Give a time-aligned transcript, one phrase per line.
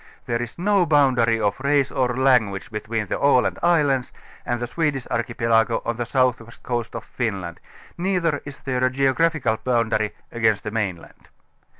[0.25, 4.11] There is no boundary of race or language be tween the Aland islands
[4.47, 7.59] and the Swedish archipelago on the southwest coast of Finland,
[7.99, 11.27] neither is there a geographical boundary against the mainland.